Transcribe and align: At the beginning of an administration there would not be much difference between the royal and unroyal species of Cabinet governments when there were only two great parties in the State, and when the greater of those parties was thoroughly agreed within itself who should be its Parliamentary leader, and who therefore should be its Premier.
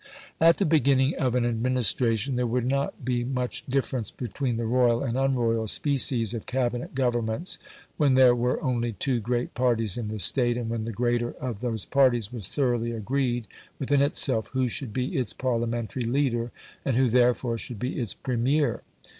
At 0.39 0.57
the 0.57 0.65
beginning 0.65 1.15
of 1.17 1.35
an 1.35 1.45
administration 1.45 2.35
there 2.35 2.47
would 2.47 2.65
not 2.65 3.05
be 3.05 3.23
much 3.23 3.63
difference 3.67 4.09
between 4.09 4.57
the 4.57 4.65
royal 4.65 5.03
and 5.03 5.15
unroyal 5.15 5.67
species 5.67 6.33
of 6.33 6.47
Cabinet 6.47 6.95
governments 6.95 7.59
when 7.97 8.15
there 8.15 8.33
were 8.33 8.59
only 8.63 8.93
two 8.93 9.19
great 9.19 9.53
parties 9.53 9.99
in 9.99 10.07
the 10.07 10.17
State, 10.17 10.57
and 10.57 10.71
when 10.71 10.85
the 10.85 10.91
greater 10.91 11.33
of 11.33 11.61
those 11.61 11.85
parties 11.85 12.33
was 12.33 12.47
thoroughly 12.47 12.93
agreed 12.93 13.45
within 13.77 14.01
itself 14.01 14.47
who 14.53 14.67
should 14.67 14.91
be 14.91 15.15
its 15.19 15.33
Parliamentary 15.33 16.05
leader, 16.05 16.51
and 16.83 16.95
who 16.97 17.07
therefore 17.07 17.59
should 17.59 17.77
be 17.77 17.99
its 17.99 18.15
Premier. 18.15 18.81